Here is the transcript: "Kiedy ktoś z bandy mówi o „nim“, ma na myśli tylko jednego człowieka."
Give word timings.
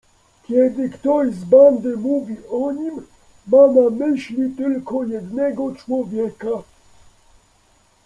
"Kiedy 0.43 0.89
ktoś 0.89 1.33
z 1.35 1.43
bandy 1.45 1.97
mówi 1.97 2.35
o 2.51 2.71
„nim“, 2.71 3.07
ma 3.47 3.67
na 3.67 3.89
myśli 3.89 4.55
tylko 4.57 5.03
jednego 5.03 5.75
człowieka." 5.75 6.47